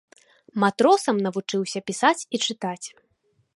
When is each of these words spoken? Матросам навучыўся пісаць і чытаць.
Матросам 0.63 1.17
навучыўся 1.27 1.79
пісаць 1.91 2.25
і 2.37 2.43
чытаць. 2.47 2.87